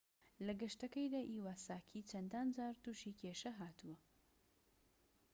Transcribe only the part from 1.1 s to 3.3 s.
ئیواساکی چەندان جار توشی